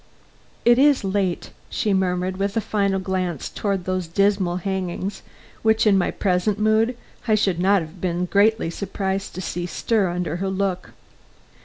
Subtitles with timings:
[0.65, 5.21] "It is late," she murmured with a final glance towards those dismal hangings
[5.61, 9.67] which in my present mood I should not have been so greatly surprised to see
[9.67, 10.93] stir under her look.